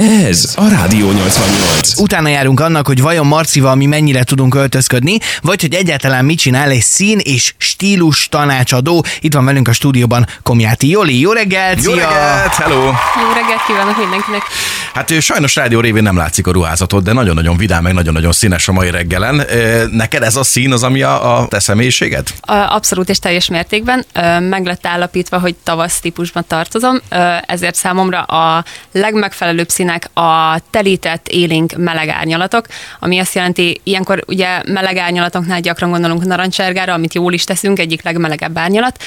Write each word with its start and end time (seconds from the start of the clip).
Ez 0.00 0.54
a 0.56 0.68
Rádió 0.68 1.10
88. 1.10 2.00
Utána 2.00 2.28
járunk 2.28 2.60
annak, 2.60 2.86
hogy 2.86 3.00
vajon 3.00 3.26
Marcival 3.26 3.74
mi 3.74 3.86
mennyire 3.86 4.24
tudunk 4.24 4.54
öltözködni, 4.54 5.18
vagy 5.40 5.60
hogy 5.60 5.74
egyáltalán 5.74 6.24
mit 6.24 6.38
csinál 6.38 6.70
egy 6.70 6.82
szín 6.82 7.18
és 7.18 7.54
stílus 7.58 8.28
tanácsadó. 8.28 9.04
Itt 9.20 9.34
van 9.34 9.44
velünk 9.44 9.68
a 9.68 9.72
stúdióban 9.72 10.26
Komjáti 10.42 10.88
Joli. 10.88 11.20
Jó 11.20 11.32
reggelt! 11.32 11.84
Jó 11.84 11.92
szia! 11.92 12.08
reggelt, 12.08 12.54
hello! 12.54 12.80
Jó 12.84 13.32
reggelt 13.34 13.64
kívánok 13.66 13.98
mindenkinek! 13.98 14.42
Hát 14.94 15.10
ő 15.10 15.20
sajnos 15.20 15.54
rádió 15.54 15.80
révén 15.80 16.02
nem 16.02 16.16
látszik 16.16 16.46
a 16.46 16.52
ruházatot, 16.52 17.02
de 17.02 17.12
nagyon-nagyon 17.12 17.56
vidám, 17.56 17.82
meg 17.82 17.92
nagyon-nagyon 17.92 18.32
színes 18.32 18.68
a 18.68 18.72
mai 18.72 18.90
reggelen. 18.90 19.46
Neked 19.90 20.22
ez 20.22 20.36
a 20.36 20.44
szín 20.44 20.72
az, 20.72 20.82
ami 20.82 21.02
a, 21.02 21.38
a 21.38 21.46
te 21.46 21.60
személyiséged? 21.60 22.28
Abszolút 22.68 23.08
és 23.08 23.18
teljes 23.18 23.48
mértékben 23.48 24.04
meg 24.40 24.64
lett 24.64 24.86
állapítva, 24.86 25.38
hogy 25.38 25.54
tavasz 25.62 26.00
típusban 26.00 26.44
tartozom, 26.46 27.00
ezért 27.46 27.74
számomra 27.74 28.22
a 28.22 28.64
legmegfelelőbb 28.92 29.68
színek 29.84 30.10
a 30.14 30.58
telített, 30.70 31.28
élénk 31.28 31.72
meleg 31.76 32.08
árnyalatok, 32.08 32.66
ami 33.00 33.18
azt 33.18 33.34
jelenti, 33.34 33.80
ilyenkor 33.82 34.24
ugye 34.26 34.62
meleg 34.66 34.96
árnyalatoknál 34.96 35.60
gyakran 35.60 35.90
gondolunk 35.90 36.24
narancsárgára, 36.24 36.92
amit 36.92 37.14
jól 37.14 37.32
is 37.32 37.44
teszünk, 37.44 37.78
egyik 37.78 38.02
legmelegebb 38.02 38.58
árnyalat, 38.58 39.02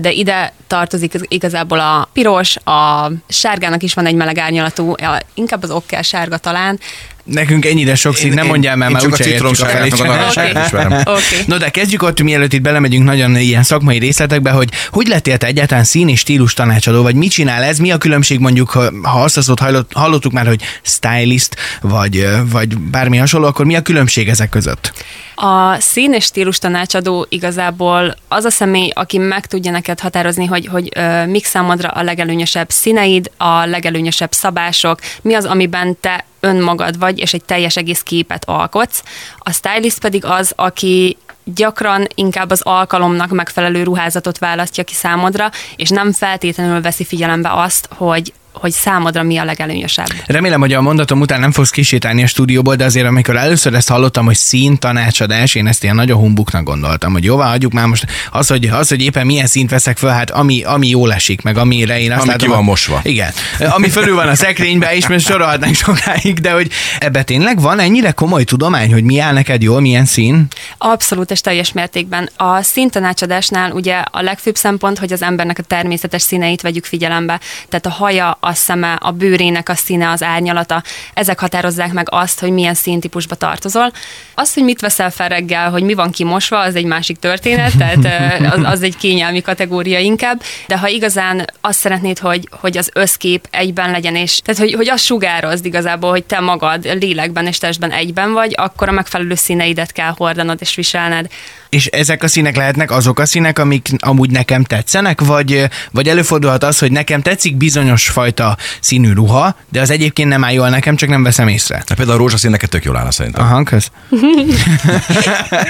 de 0.00 0.10
ide 0.10 0.52
tartozik 0.66 1.14
az- 1.14 1.26
igazából 1.28 1.80
a 1.80 2.08
piros, 2.12 2.56
a 2.56 3.10
sárgának 3.28 3.82
is 3.82 3.94
van 3.94 4.06
egy 4.06 4.14
meleg 4.14 4.38
árnyalatú, 4.38 4.94
inkább 5.34 5.62
az 5.62 5.70
okkel 5.70 6.02
sárga 6.02 6.36
talán, 6.36 6.78
Nekünk 7.26 7.64
ennyire 7.64 7.94
sok 7.94 8.16
szín, 8.16 8.32
nem 8.32 8.46
mondjál 8.46 8.76
már, 8.76 8.90
már 8.90 9.00
csak 9.00 9.10
a 9.10 9.14
úgyse 9.14 9.30
értjük 9.30 9.50
a 9.50 9.66
felét. 9.66 10.02
narancsárgát 10.02 10.56
Oké. 10.56 10.64
ismerem. 10.64 11.02
Oké. 11.06 11.42
No 11.46 11.56
de 11.56 11.68
kezdjük 11.68 12.02
ott, 12.02 12.22
mielőtt 12.22 12.52
itt 12.52 12.60
belemegyünk 12.60 13.04
nagyon 13.04 13.36
ilyen 13.36 13.62
szakmai 13.62 13.98
részletekbe, 13.98 14.50
hogy 14.50 14.68
hogy 14.90 15.06
lettél 15.06 15.36
te 15.36 15.46
egyáltalán 15.46 15.84
szín 15.84 16.08
és 16.08 16.18
stílus 16.18 16.54
tanácsadó, 16.54 17.02
vagy 17.02 17.14
mit 17.14 17.30
csinál 17.30 17.62
ez, 17.62 17.78
mi 17.78 17.90
a 17.90 17.98
különbség 17.98 18.38
mondjuk, 18.38 18.70
ha 19.02 19.22
azt 19.22 19.36
a 19.36 19.42
szót 19.42 19.58
hallott, 19.58 19.92
hallottuk 19.92 20.32
már, 20.32 20.46
hogy 20.46 20.62
stylist, 20.82 21.56
vagy, 21.80 22.28
vagy 22.50 22.78
bármi 22.78 23.16
hasonló, 23.16 23.46
akkor 23.46 23.64
mi 23.64 23.76
a 23.76 23.82
különbség 23.82 24.28
ezek 24.28 24.48
között? 24.48 24.92
A 25.34 25.80
szín 25.80 26.12
és 26.12 26.24
stílus 26.24 26.58
tanácsadó 26.58 27.26
igazából 27.28 28.14
az 28.28 28.44
a 28.44 28.50
személy, 28.50 28.90
aki 28.94 29.18
meg 29.18 29.46
tudja 29.46 29.70
neked 29.70 30.00
határozni, 30.00 30.44
hogy, 30.44 30.66
hogy 30.66 30.88
ö, 30.94 31.26
mik 31.26 31.44
számodra 31.44 31.88
a 31.88 32.02
legelőnyösebb 32.02 32.70
színeid, 32.70 33.30
a 33.36 33.64
legelőnyösebb 33.64 34.32
szabások, 34.32 35.00
mi 35.22 35.34
az, 35.34 35.44
amiben 35.44 35.96
te 36.00 36.24
önmagad 36.46 36.98
vagy, 36.98 37.18
és 37.18 37.34
egy 37.34 37.44
teljes 37.44 37.76
egész 37.76 38.00
képet 38.00 38.44
alkotsz. 38.44 39.02
A 39.38 39.52
stylist 39.52 39.98
pedig 39.98 40.24
az, 40.24 40.52
aki 40.56 41.16
gyakran 41.44 42.06
inkább 42.14 42.50
az 42.50 42.60
alkalomnak 42.62 43.30
megfelelő 43.30 43.82
ruházatot 43.82 44.38
választja 44.38 44.84
ki 44.84 44.94
számodra, 44.94 45.50
és 45.76 45.88
nem 45.88 46.12
feltétlenül 46.12 46.80
veszi 46.80 47.04
figyelembe 47.04 47.52
azt, 47.52 47.88
hogy 47.94 48.32
hogy 48.60 48.72
számodra 48.72 49.22
mi 49.22 49.36
a 49.36 49.44
legelőnyösebb. 49.44 50.06
Remélem, 50.26 50.60
hogy 50.60 50.72
a 50.72 50.80
mondatom 50.80 51.20
után 51.20 51.40
nem 51.40 51.52
fogsz 51.52 51.70
kisétálni 51.70 52.22
a 52.22 52.26
stúdióból, 52.26 52.74
de 52.74 52.84
azért 52.84 53.06
amikor 53.06 53.36
először 53.36 53.74
ezt 53.74 53.88
hallottam, 53.88 54.24
hogy 54.24 54.36
szín 54.36 54.78
tanácsadás, 54.78 55.54
én 55.54 55.66
ezt 55.66 55.82
ilyen 55.82 55.94
nagyon 55.94 56.18
humbuknak 56.18 56.62
gondoltam, 56.64 57.12
hogy 57.12 57.24
jóvá 57.24 57.48
hagyjuk 57.48 57.72
már 57.72 57.86
most 57.86 58.06
az, 58.30 58.48
hogy, 58.48 58.66
az, 58.66 58.88
hogy 58.88 59.02
éppen 59.02 59.26
milyen 59.26 59.46
színt 59.46 59.70
veszek 59.70 59.98
föl, 59.98 60.10
hát 60.10 60.30
ami, 60.30 60.62
ami 60.62 60.88
jól 60.88 61.12
esik, 61.12 61.42
meg 61.42 61.56
amire 61.56 62.00
én 62.00 62.10
azt 62.12 62.20
Ami 62.20 62.28
látom, 62.30 62.46
ki 62.46 62.52
van 62.52 62.62
a- 62.62 62.66
mosva. 62.66 63.00
Igen. 63.02 63.30
Ami 63.58 63.88
fölül 63.88 64.14
van 64.14 64.28
a 64.28 64.34
szekrénybe, 64.34 64.94
és 64.94 65.06
most 65.08 65.26
sorolhatnánk 65.26 65.74
sokáig, 65.74 66.38
de 66.40 66.50
hogy 66.52 66.70
ebbe 66.98 67.22
tényleg 67.22 67.60
van 67.60 67.78
ennyire 67.78 68.10
komoly 68.10 68.44
tudomány, 68.44 68.92
hogy 68.92 69.04
mi 69.04 69.18
áll 69.18 69.32
neked 69.32 69.62
jól, 69.62 69.80
milyen 69.80 70.04
szín? 70.04 70.46
Abszolút 70.78 71.30
és 71.30 71.40
teljes 71.40 71.72
mértékben. 71.72 72.28
A 72.36 72.62
színtanácsadásnál 72.62 73.70
ugye 73.72 74.02
a 74.10 74.22
legfőbb 74.22 74.56
szempont, 74.56 74.98
hogy 74.98 75.12
az 75.12 75.22
embernek 75.22 75.58
a 75.58 75.62
természetes 75.62 76.22
színeit 76.22 76.60
vegyük 76.62 76.84
figyelembe. 76.84 77.40
Tehát 77.68 77.86
a 77.86 77.90
haja, 77.90 78.38
a 78.46 78.54
szeme, 78.54 78.92
a 78.92 79.10
bőrének 79.10 79.68
a 79.68 79.74
színe, 79.74 80.10
az 80.10 80.22
árnyalata, 80.22 80.82
ezek 81.14 81.40
határozzák 81.40 81.92
meg 81.92 82.06
azt, 82.10 82.40
hogy 82.40 82.50
milyen 82.50 82.74
színtípusba 82.74 83.34
tartozol. 83.34 83.92
Az, 84.34 84.54
hogy 84.54 84.62
mit 84.62 84.80
veszel 84.80 85.10
fel 85.10 85.28
reggel, 85.28 85.70
hogy 85.70 85.82
mi 85.82 85.94
van 85.94 86.10
kimosva, 86.10 86.58
az 86.58 86.74
egy 86.74 86.84
másik 86.84 87.18
történet, 87.18 87.76
tehát 87.76 88.54
az, 88.54 88.60
az 88.62 88.82
egy 88.82 88.96
kényelmi 88.96 89.40
kategória 89.40 89.98
inkább, 89.98 90.42
de 90.66 90.78
ha 90.78 90.88
igazán 90.88 91.44
azt 91.60 91.78
szeretnéd, 91.78 92.18
hogy, 92.18 92.48
hogy 92.50 92.78
az 92.78 92.90
összkép 92.94 93.46
egyben 93.50 93.90
legyen, 93.90 94.16
és 94.16 94.40
tehát 94.44 94.60
hogy, 94.60 94.72
hogy 94.72 94.88
azt 94.88 95.04
sugározd 95.04 95.64
igazából, 95.64 96.10
hogy 96.10 96.24
te 96.24 96.40
magad 96.40 96.84
lélekben 96.84 97.46
és 97.46 97.58
testben 97.58 97.90
egyben 97.90 98.32
vagy, 98.32 98.54
akkor 98.56 98.88
a 98.88 98.92
megfelelő 98.92 99.34
színeidet 99.34 99.92
kell 99.92 100.12
hordanod 100.16 100.58
és 100.60 100.74
viselned. 100.74 101.26
És 101.68 101.86
ezek 101.86 102.22
a 102.22 102.28
színek 102.28 102.56
lehetnek 102.56 102.90
azok 102.90 103.18
a 103.18 103.26
színek, 103.26 103.58
amik 103.58 103.88
amúgy 103.98 104.30
nekem 104.30 104.64
tetszenek, 104.64 105.20
vagy, 105.20 105.64
vagy 105.90 106.08
előfordulhat 106.08 106.64
az, 106.64 106.78
hogy 106.78 106.92
nekem 106.92 107.22
tetszik 107.22 107.56
bizonyos 107.56 108.08
fajta 108.08 108.35
színű 108.80 109.12
ruha, 109.12 109.56
de 109.68 109.80
az 109.80 109.90
egyébként 109.90 110.28
nem 110.28 110.44
áll 110.44 110.52
jól 110.52 110.68
nekem, 110.68 110.96
csak 110.96 111.08
nem 111.08 111.22
veszem 111.22 111.48
észre. 111.48 111.74
Hát 111.76 111.94
például 111.94 112.16
a 112.16 112.20
rózsaszín 112.20 112.50
neked 112.50 112.68
tök 112.68 112.84
jól 112.84 112.96
állna 112.96 113.10
szerintem. 113.10 113.44
Aha, 113.44 113.62
kösz. 113.62 113.90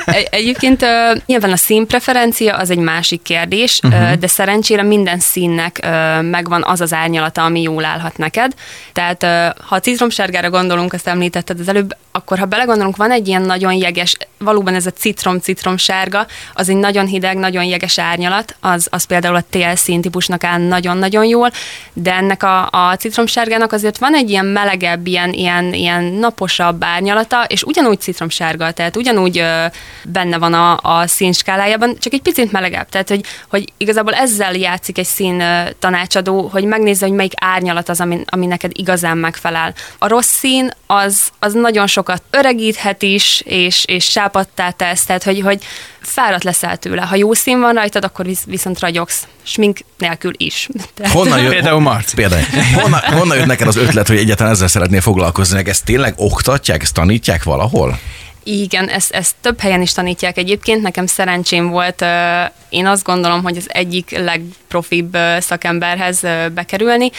Egy- 0.06 0.28
Egyébként 0.30 0.82
ö, 0.82 1.12
nyilván 1.26 1.52
a 1.52 1.56
színpreferencia 1.56 2.56
az 2.56 2.70
egy 2.70 2.78
másik 2.78 3.22
kérdés, 3.22 3.80
uh-huh. 3.82 4.12
de 4.12 4.26
szerencsére 4.26 4.82
minden 4.82 5.18
színnek 5.18 5.80
ö, 5.82 6.20
megvan 6.22 6.64
az 6.66 6.80
az 6.80 6.92
árnyalata, 6.92 7.44
ami 7.44 7.62
jól 7.62 7.84
állhat 7.84 8.16
neked. 8.18 8.52
Tehát 8.92 9.22
ö, 9.22 9.46
ha 9.66 9.74
a 9.74 9.80
citromsárgára 9.80 10.50
gondolunk, 10.50 10.92
azt 10.92 11.08
említetted 11.08 11.60
az 11.60 11.68
előbb, 11.68 11.96
akkor 12.12 12.38
ha 12.38 12.44
belegondolunk, 12.44 12.96
van 12.96 13.10
egy 13.10 13.28
ilyen 13.28 13.42
nagyon 13.42 13.72
jeges, 13.72 14.16
valóban 14.38 14.74
ez 14.74 14.86
a 14.86 14.90
citrom-citrom 14.90 15.76
sárga, 15.76 16.26
az 16.54 16.68
egy 16.68 16.76
nagyon 16.76 17.06
hideg, 17.06 17.36
nagyon 17.36 17.64
jeges 17.64 17.98
árnyalat, 17.98 18.56
az, 18.60 18.86
az 18.90 19.04
például 19.04 19.36
a 19.36 19.44
tél 19.50 19.76
színtípusnak 19.76 20.44
áll 20.44 20.60
nagyon-nagyon 20.60 21.24
jól, 21.24 21.50
de 21.92 22.14
ennek 22.14 22.42
a, 22.42 22.55
a 22.64 22.96
citromsárgának 22.96 23.72
azért 23.72 23.98
van 23.98 24.14
egy 24.14 24.30
ilyen 24.30 24.46
melegebb, 24.46 25.06
ilyen, 25.06 25.32
ilyen, 25.32 25.74
ilyen 25.74 26.04
naposabb 26.04 26.84
árnyalata, 26.84 27.44
és 27.44 27.62
ugyanúgy 27.62 28.00
citromsárga, 28.00 28.70
tehát 28.70 28.96
ugyanúgy 28.96 29.38
ö, 29.38 29.64
benne 30.04 30.38
van 30.38 30.54
a, 30.54 30.78
a 30.82 31.06
színskálájában, 31.06 31.96
csak 31.98 32.12
egy 32.12 32.22
picit 32.22 32.52
melegebb. 32.52 32.88
Tehát, 32.88 33.08
hogy, 33.08 33.24
hogy 33.48 33.72
igazából 33.76 34.12
ezzel 34.12 34.54
játszik 34.54 34.98
egy 34.98 35.04
szín 35.04 35.42
tanácsadó, 35.78 36.48
hogy 36.52 36.64
megnézze, 36.64 37.06
hogy 37.06 37.14
melyik 37.14 37.32
árnyalat 37.36 37.88
az, 37.88 38.00
ami, 38.00 38.20
ami 38.26 38.46
neked 38.46 38.70
igazán 38.74 39.18
megfelel. 39.18 39.74
A 39.98 40.08
rossz 40.08 40.36
szín 40.38 40.70
az, 40.86 41.28
az 41.38 41.52
nagyon 41.52 41.86
sokat 41.86 42.22
öregíthet 42.30 43.02
is, 43.02 43.42
és, 43.44 43.84
és 43.84 44.04
sápadtá 44.04 44.70
tesz, 44.70 45.04
tehát, 45.04 45.22
hogy, 45.22 45.40
hogy 45.40 45.64
fáradt 46.06 46.44
leszel 46.44 46.76
tőle. 46.76 47.02
Ha 47.02 47.14
jó 47.14 47.32
szín 47.32 47.60
van 47.60 47.74
rajtad, 47.74 48.04
akkor 48.04 48.24
visz, 48.24 48.44
viszont 48.44 48.80
ragyogsz. 48.80 49.26
Smink 49.42 49.78
nélkül 49.98 50.32
is. 50.36 50.68
Tehát, 50.94 51.12
Honnan 51.12 51.42
jött, 51.42 51.50
Például 51.50 51.80
Marci. 51.80 52.14
Például. 52.14 52.42
Honnan, 52.74 53.00
honnan 53.00 53.36
jött 53.36 53.46
neked 53.46 53.66
az 53.66 53.76
ötlet, 53.76 54.08
hogy 54.08 54.16
egyáltalán 54.16 54.52
ezzel 54.52 54.68
szeretnél 54.68 55.00
foglalkozni? 55.00 55.62
Ezt 55.68 55.84
tényleg 55.84 56.14
oktatják, 56.16 56.82
ezt 56.82 56.94
tanítják 56.94 57.42
valahol? 57.42 57.98
Igen, 58.42 58.88
ezt, 58.88 59.12
ezt 59.12 59.34
több 59.40 59.60
helyen 59.60 59.82
is 59.82 59.92
tanítják 59.92 60.38
egyébként. 60.38 60.82
Nekem 60.82 61.06
szerencsém 61.06 61.68
volt, 61.68 62.04
én 62.68 62.86
azt 62.86 63.04
gondolom, 63.04 63.42
hogy 63.42 63.56
az 63.56 63.66
egyik 63.68 64.10
legprofibb 64.10 65.16
szakemberhez 65.38 66.20
bekerülni. 66.54 67.10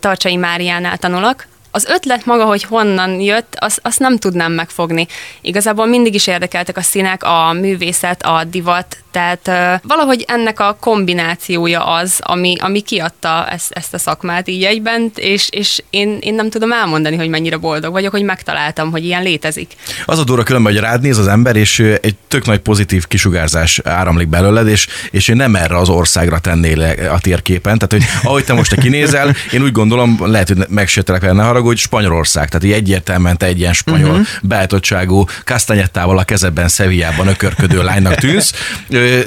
Tarcsai 0.00 0.36
Máriánál 0.36 0.96
tanulok. 0.96 1.46
Az 1.76 1.84
ötlet 1.84 2.24
maga, 2.24 2.44
hogy 2.44 2.62
honnan 2.62 3.20
jött, 3.20 3.54
azt, 3.58 3.80
azt 3.82 3.98
nem 3.98 4.16
tudnám 4.16 4.52
megfogni. 4.52 5.06
Igazából 5.40 5.86
mindig 5.86 6.14
is 6.14 6.26
érdekeltek 6.26 6.76
a 6.76 6.82
színek, 6.82 7.22
a 7.22 7.52
művészet, 7.52 8.22
a 8.22 8.44
divat, 8.44 8.96
tehát 9.16 9.80
valahogy 9.82 10.24
ennek 10.28 10.60
a 10.60 10.76
kombinációja 10.80 11.84
az, 11.84 12.18
ami, 12.20 12.56
ami 12.60 12.80
kiadta 12.80 13.46
ezt, 13.50 13.72
ezt 13.72 13.94
a 13.94 13.98
szakmát 13.98 14.48
így 14.48 14.64
egyben, 14.64 15.10
és, 15.14 15.48
és 15.50 15.82
én, 15.90 16.18
én 16.20 16.34
nem 16.34 16.50
tudom 16.50 16.72
elmondani, 16.72 17.16
hogy 17.16 17.28
mennyire 17.28 17.56
boldog 17.56 17.92
vagyok, 17.92 18.10
hogy 18.10 18.22
megtaláltam, 18.22 18.90
hogy 18.90 19.04
ilyen 19.04 19.22
létezik. 19.22 19.72
Az 20.04 20.18
a 20.18 20.24
durva 20.24 20.42
különben, 20.42 20.72
hogy 20.72 20.82
rád 20.82 21.02
néz 21.02 21.18
az 21.18 21.26
ember, 21.26 21.56
és 21.56 21.78
egy 21.78 22.14
tök 22.28 22.46
nagy 22.46 22.58
pozitív 22.58 23.06
kisugárzás 23.06 23.80
áramlik 23.84 24.28
belőled, 24.28 24.68
és, 24.68 24.86
és 25.10 25.28
én 25.28 25.36
nem 25.36 25.54
erre 25.54 25.76
az 25.76 25.88
országra 25.88 26.38
tennél 26.38 26.80
a 27.12 27.18
térképen. 27.18 27.78
Tehát, 27.78 27.92
hogy 27.92 28.28
ahogy 28.28 28.44
te 28.44 28.52
most 28.52 28.70
te 28.70 28.76
kinézel, 28.76 29.34
én 29.52 29.62
úgy 29.62 29.72
gondolom, 29.72 30.18
lehet, 30.24 30.48
hogy 30.48 30.58
megsértelek 30.68 31.32
ne 31.32 31.42
haragudj, 31.42 31.80
Spanyolország. 31.80 32.48
Tehát 32.48 32.64
így 32.64 32.72
egyértelműen 32.72 33.36
te 33.36 33.46
egy 33.46 33.58
ilyen 33.58 33.72
spanyol 33.72 34.10
uh-huh. 34.10 34.26
beállítottságú 34.42 35.24
kasztanyettával 35.44 36.18
a 36.18 36.24
kezedben, 36.24 36.68
Szevijában 36.68 37.26
ökörködő 37.26 37.82
lánynak 37.82 38.14
tűnsz. 38.14 38.52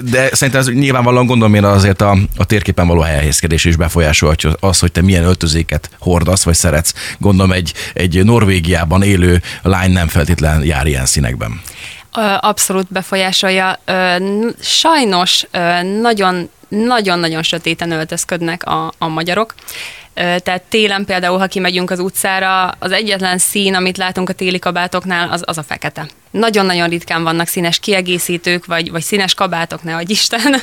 De 0.01 0.29
szerintem 0.31 0.59
ez 0.61 0.67
nyilvánvalóan 0.67 1.25
gondolom 1.25 1.53
én 1.53 1.63
azért 1.63 2.01
a, 2.01 2.17
a 2.37 2.45
térképen 2.45 2.87
való 2.87 3.01
helyhelyezkedés 3.01 3.65
is 3.65 3.75
befolyásolhatja 3.75 4.51
az, 4.59 4.79
hogy 4.79 4.91
te 4.91 5.01
milyen 5.01 5.23
öltözéket 5.23 5.89
hordasz, 5.99 6.43
vagy 6.43 6.55
szeretsz. 6.55 6.93
Gondolom 7.17 7.51
egy, 7.51 7.73
egy 7.93 8.25
Norvégiában 8.25 9.03
élő 9.03 9.41
lány 9.61 9.91
nem 9.91 10.07
feltétlen 10.07 10.63
jár 10.63 10.87
ilyen 10.87 11.05
színekben. 11.05 11.61
Abszolút 12.39 12.87
befolyásolja. 12.91 13.79
Sajnos 14.61 15.45
nagyon 16.01 16.49
nagyon-nagyon 16.69 17.43
sötéten 17.43 17.91
öltözködnek 17.91 18.63
a, 18.63 18.91
a 18.97 19.07
magyarok. 19.07 19.53
Tehát 20.19 20.61
télen 20.69 21.05
például, 21.05 21.37
ha 21.37 21.47
kimegyünk 21.47 21.91
az 21.91 21.99
utcára, 21.99 22.75
az 22.79 22.91
egyetlen 22.91 23.37
szín, 23.37 23.73
amit 23.73 23.97
látunk 23.97 24.29
a 24.29 24.33
téli 24.33 24.59
kabátoknál, 24.59 25.29
az, 25.29 25.41
az 25.45 25.57
a 25.57 25.63
fekete. 25.63 26.07
Nagyon-nagyon 26.31 26.89
ritkán 26.89 27.23
vannak 27.23 27.47
színes 27.47 27.79
kiegészítők, 27.79 28.65
vagy, 28.65 28.91
vagy 28.91 29.01
színes 29.01 29.33
kabátok, 29.33 29.83
ne 29.83 29.95
adj 29.95 30.11
Isten, 30.11 30.55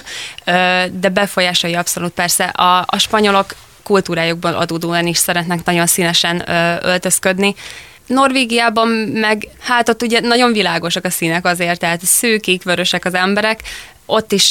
de 1.00 1.08
befolyásolja 1.08 1.78
abszolút 1.78 2.12
persze. 2.12 2.44
A, 2.44 2.84
a 2.86 2.98
spanyolok 2.98 3.54
kultúrájukból 3.82 4.54
adódóan 4.54 5.06
is 5.06 5.16
szeretnek 5.16 5.64
nagyon 5.64 5.86
színesen 5.86 6.42
öltözködni. 6.82 7.54
Norvégiában 8.06 8.88
meg, 9.12 9.48
hát 9.60 9.88
ott 9.88 10.02
ugye 10.02 10.20
nagyon 10.20 10.52
világosak 10.52 11.04
a 11.04 11.10
színek 11.10 11.46
azért, 11.46 11.80
tehát 11.80 12.04
szőkék, 12.04 12.62
vörösek 12.62 13.04
az 13.04 13.14
emberek, 13.14 13.60
ott 14.06 14.32
is 14.32 14.50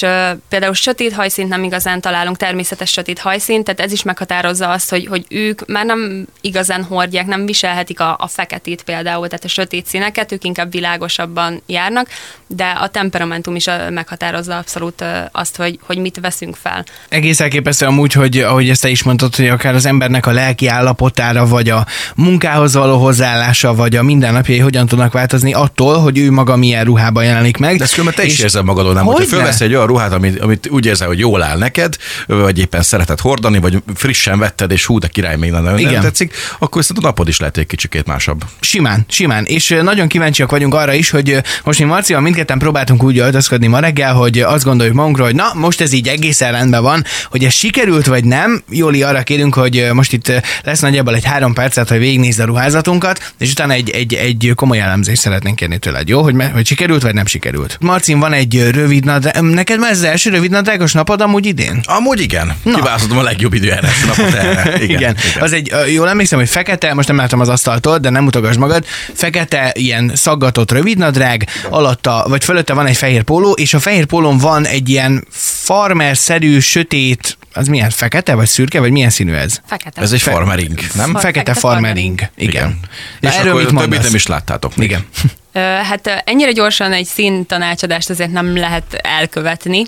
például 0.49 0.73
sötét 0.73 1.13
hajszínt 1.13 1.49
nem 1.49 1.63
igazán 1.63 2.01
találunk, 2.01 2.37
természetes 2.37 2.91
sötét 2.91 3.19
hajszínt, 3.19 3.63
tehát 3.63 3.79
ez 3.79 3.91
is 3.91 4.03
meghatározza 4.03 4.69
azt, 4.69 4.89
hogy, 4.89 5.05
hogy 5.05 5.25
ők 5.29 5.67
már 5.67 5.85
nem 5.85 6.27
igazán 6.41 6.83
hordják, 6.83 7.25
nem 7.25 7.45
viselhetik 7.45 7.99
a, 7.99 8.15
a 8.19 8.27
feketét 8.27 8.83
például, 8.83 9.27
tehát 9.27 9.43
a 9.43 9.47
sötét 9.47 9.85
színeket, 9.85 10.31
ők 10.31 10.43
inkább 10.43 10.71
világosabban 10.71 11.61
járnak, 11.65 12.07
de 12.47 12.63
a 12.63 12.87
temperamentum 12.87 13.55
is 13.55 13.65
meghatározza 13.89 14.57
abszolút 14.57 15.03
azt, 15.31 15.55
hogy, 15.55 15.79
hogy 15.81 15.97
mit 15.97 16.19
veszünk 16.21 16.55
fel. 16.55 16.85
Egész 17.09 17.39
elképesztő 17.39 17.85
amúgy, 17.85 18.13
hogy 18.13 18.37
ahogy 18.37 18.69
ezt 18.69 18.81
te 18.81 18.89
is 18.89 19.03
mondtad, 19.03 19.35
hogy 19.35 19.47
akár 19.47 19.75
az 19.75 19.85
embernek 19.85 20.25
a 20.25 20.31
lelki 20.31 20.67
állapotára, 20.67 21.47
vagy 21.47 21.69
a 21.69 21.85
munkához 22.15 22.73
való 22.73 22.97
hozzáállása, 22.97 23.73
vagy 23.75 23.95
a 23.95 24.03
mindennapjai 24.03 24.59
hogyan 24.59 24.87
tudnak 24.87 25.13
változni 25.13 25.53
attól, 25.53 25.97
hogy 25.97 26.17
ő 26.17 26.31
maga 26.31 26.55
milyen 26.55 26.85
ruhában 26.85 27.23
jelenik 27.23 27.57
meg. 27.57 27.77
De 27.77 27.83
ezt 27.83 27.91
különben 27.91 28.15
te 28.15 28.23
is 28.25 28.33
És- 28.33 28.43
érzed 28.43 28.63
magadon, 28.63 28.93
nem? 28.93 29.05
Hogyne? 29.05 29.44
Fölvesz 29.45 29.61
egy 29.61 29.75
olyan 29.75 29.87
ruhát, 29.87 30.13
amit, 30.13 30.39
amit 30.39 30.69
úgy 30.69 30.85
érzel, 30.85 31.07
hogy 31.07 31.19
jól 31.19 31.43
áll 31.43 31.57
neked, 31.57 31.95
vagy 32.27 32.59
éppen 32.59 32.81
szereted 32.81 33.19
hordani, 33.19 33.59
vagy 33.59 33.77
frissen 33.95 34.39
vetted, 34.39 34.71
és 34.71 34.85
hú, 34.85 34.99
de 34.99 35.07
király 35.07 35.35
még 35.35 35.51
nagyon 35.51 35.79
Igen. 35.79 35.93
nem 35.93 36.01
tetszik, 36.01 36.33
akkor 36.59 36.81
viszont 36.81 36.99
a 36.99 37.01
napod 37.01 37.27
is 37.27 37.39
lehet 37.39 37.57
egy 37.57 37.67
kicsikét 37.67 38.05
másabb. 38.05 38.43
Simán, 38.59 39.05
simán. 39.09 39.45
És 39.45 39.75
nagyon 39.81 40.07
kíváncsiak 40.07 40.51
vagyunk 40.51 40.73
arra 40.73 40.93
is, 40.93 41.09
hogy 41.09 41.41
most 41.63 41.79
mi 41.79 41.85
Marcival 41.85 42.21
mindketten 42.21 42.57
próbáltunk 42.57 43.03
úgy 43.03 43.17
öltözködni 43.17 43.67
ma 43.67 43.79
reggel, 43.79 44.13
hogy 44.13 44.39
azt 44.39 44.63
gondoljuk 44.63 44.95
magunkra, 44.95 45.23
hogy 45.23 45.35
na, 45.35 45.51
most 45.53 45.81
ez 45.81 45.93
így 45.93 46.07
egészen 46.07 46.51
rendben 46.51 46.81
van, 46.81 47.03
hogy 47.29 47.43
ez 47.43 47.53
sikerült 47.53 48.05
vagy 48.05 48.23
nem. 48.23 48.63
Jóli, 48.69 49.03
arra 49.03 49.23
kérünk, 49.23 49.53
hogy 49.53 49.87
most 49.93 50.13
itt 50.13 50.31
lesz 50.63 50.79
nagyjából 50.79 51.15
egy 51.15 51.25
három 51.25 51.53
percet, 51.53 51.89
hogy 51.89 51.99
végignézd 51.99 52.39
a 52.39 52.45
ruházatunkat, 52.45 53.33
és 53.37 53.51
utána 53.51 53.73
egy, 53.73 53.89
egy, 53.89 54.13
egy 54.13 54.51
komoly 54.55 54.79
elemzést 54.79 55.21
szeretnénk 55.21 55.55
kérni 55.55 55.77
tőled, 55.77 56.07
jó? 56.07 56.21
Hogy, 56.21 56.35
hogy 56.53 56.65
sikerült 56.65 57.01
vagy 57.01 57.13
nem 57.13 57.25
sikerült. 57.25 57.77
Marcin, 57.79 58.19
van 58.19 58.33
egy 58.33 58.69
rövid 58.71 59.05
neked 59.41 59.79
már 59.79 59.91
ez 59.91 59.97
az 59.97 60.03
első 60.03 60.29
rövid 60.29 60.51
nadrágos 60.51 60.91
napod 60.93 61.21
amúgy 61.21 61.45
idén? 61.45 61.79
Amúgy 61.83 62.21
igen. 62.21 62.53
Kiválasztottam 62.63 63.17
a 63.17 63.21
legjobb 63.21 63.53
időjárás 63.53 64.03
napot 64.03 64.33
erre. 64.33 64.73
Igen, 64.83 64.83
Igen. 64.83 64.99
igen. 64.99 65.15
Az 65.43 65.53
egy, 65.53 65.71
jól 65.93 66.09
emlékszem, 66.09 66.39
hogy 66.39 66.49
fekete, 66.49 66.93
most 66.93 67.07
nem 67.07 67.17
látom 67.17 67.39
az 67.39 67.49
asztaltól, 67.49 67.97
de 67.97 68.09
nem 68.09 68.23
mutogass 68.23 68.55
magad, 68.55 68.85
fekete, 69.13 69.71
ilyen 69.73 70.11
szaggatott 70.15 70.71
rövidnadrág, 70.71 71.47
alatta, 71.69 72.25
vagy 72.27 72.43
fölötte 72.43 72.73
van 72.73 72.85
egy 72.85 72.97
fehér 72.97 73.21
póló, 73.23 73.51
és 73.51 73.73
a 73.73 73.79
fehér 73.79 74.05
pólón 74.05 74.37
van 74.37 74.65
egy 74.65 74.89
ilyen 74.89 75.25
farmer-szerű, 75.29 76.59
sötét, 76.59 77.37
az 77.53 77.67
milyen, 77.67 77.89
fekete, 77.89 78.33
vagy 78.33 78.47
szürke, 78.47 78.79
vagy 78.79 78.91
milyen 78.91 79.09
színű 79.09 79.33
ez? 79.33 79.59
Fekete. 79.65 80.01
Ez 80.01 80.11
egy 80.11 80.21
farmering, 80.21 80.79
nem? 80.95 81.11
Far- 81.11 81.21
Fekete 81.23 81.53
fekete 81.53 81.53
farmering. 81.53 82.19
Igen. 82.37 82.79
Na, 83.19 83.29
És 83.29 83.35
erről 83.35 83.51
akkor 83.57 83.71
mit 83.71 83.81
többit 83.81 84.01
nem 84.01 84.15
is 84.15 84.27
láttátok. 84.27 84.75
még. 84.75 84.89
Igen. 84.89 85.05
Hát 85.61 86.23
ennyire 86.25 86.51
gyorsan 86.51 86.93
egy 86.93 87.05
színtanácsadást 87.05 88.09
azért 88.09 88.31
nem 88.31 88.57
lehet 88.57 88.93
elkövetni, 88.93 89.85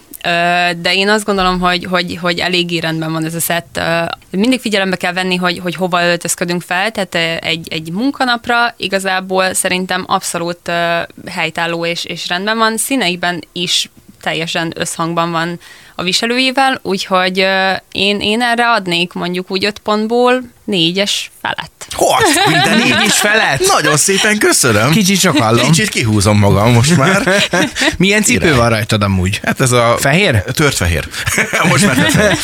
de 0.78 0.94
én 0.94 1.10
azt 1.10 1.26
gondolom, 1.26 1.60
hogy, 1.60 1.86
hogy, 1.86 2.18
hogy 2.22 2.40
eléggé 2.40 2.78
rendben 2.78 3.12
van 3.12 3.26
ez 3.26 3.36
a 3.36 3.40
szett. 3.40 3.80
Mindig 4.30 4.60
figyelembe 4.60 4.96
kell 4.96 5.14
venni, 5.14 5.36
hogy, 5.36 5.60
hogy 5.60 5.76
hova 5.76 6.04
öltözködünk 6.04 6.62
fel, 6.62 6.92
tehát 6.92 7.44
egy, 7.44 7.68
egy 7.70 7.92
munkanapra 7.92 8.74
igazából 8.78 9.54
szerintem 9.54 10.04
abszolút 10.08 10.72
helytálló 11.30 11.86
és, 11.86 12.06
és 12.06 12.28
rendben 12.28 12.58
van. 12.58 12.78
Színeiben 12.78 13.44
is 13.52 13.90
teljesen 14.22 14.74
összhangban 14.76 15.32
van 15.32 15.60
a 15.96 16.04
viselőjével, 16.04 16.80
úgyhogy 16.82 17.38
én, 17.92 18.20
én 18.20 18.42
erre 18.42 18.70
adnék 18.72 19.14
mondjuk 19.14 19.52
úgy 19.52 19.66
öt 19.66 19.80
pontból 19.80 20.42
négyes 20.68 21.32
felett. 21.42 21.88
Hogy? 21.92 22.26
Minden 22.54 22.78
Négy 22.78 23.06
is 23.06 23.14
felett? 23.14 23.68
Nagyon 23.68 23.98
szépen 23.98 24.38
köszönöm. 24.38 24.92
Kicsit 24.92 25.20
csak 25.20 25.38
hallom. 25.38 25.66
Kicsit 25.66 25.90
kihúzom 25.90 26.38
magam 26.38 26.74
most 26.74 26.98
már. 26.98 27.28
Milyen 27.98 28.22
cipő 28.22 28.40
Király. 28.40 28.58
van 28.58 28.70
rajtad 28.70 29.04
amúgy? 29.04 29.40
Hát 29.44 29.62
ez 29.62 29.72
a... 29.72 29.98
Fehér? 30.00 30.44
Tört 30.44 30.76
fehér. 30.76 31.08
most 31.70 31.86
már 31.86 31.96
fehér. 31.96 32.38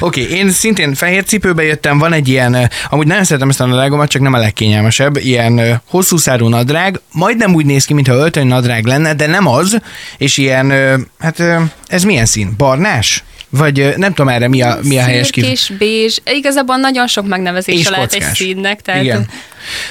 Oké, 0.00 0.22
okay, 0.22 0.36
én 0.36 0.50
szintén 0.50 0.94
fehér 0.94 1.24
cipőbe 1.24 1.62
jöttem, 1.62 1.98
van 1.98 2.12
egy 2.12 2.28
ilyen, 2.28 2.70
amúgy 2.90 3.06
nagyon 3.06 3.24
szeretem 3.24 3.48
ezt 3.48 3.60
a 3.60 3.66
nadrágomat, 3.66 4.08
csak 4.08 4.22
nem 4.22 4.32
a 4.32 4.38
legkényelmesebb, 4.38 5.16
ilyen 5.16 5.82
hosszú 5.88 6.16
szárú 6.16 6.48
nadrág, 6.48 7.00
majdnem 7.12 7.54
úgy 7.54 7.66
néz 7.66 7.84
ki, 7.84 7.94
mintha 7.94 8.14
öltöny 8.14 8.46
nadrág 8.46 8.84
lenne, 8.84 9.14
de 9.14 9.26
nem 9.26 9.46
az, 9.46 9.76
és 10.18 10.36
ilyen, 10.36 10.72
hát 11.18 11.42
ez 11.86 12.02
milyen 12.02 12.26
szín? 12.26 12.54
Barnás? 12.56 13.24
Vagy 13.50 13.92
nem 13.96 14.14
tudom 14.14 14.28
erre 14.28 14.48
mi 14.48 14.62
a, 14.62 14.78
mi 14.82 14.98
a 14.98 15.02
helyes 15.02 15.30
kif... 15.30 15.44
Szürkés, 15.44 15.72
bézs, 15.78 16.18
igazából 16.24 16.76
nagyon 16.76 17.06
sok 17.06 17.26
megnevezése 17.26 17.78
És 17.78 17.88
lehet 17.88 18.12
egy 18.12 18.22
színnek, 18.34 18.80
tehát 18.80 19.02
Igen. 19.02 19.28